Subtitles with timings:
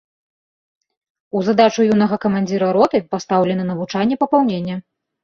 [1.39, 4.81] У задачу юнага камандзіра роты пастаўлена навучанне папаўнення.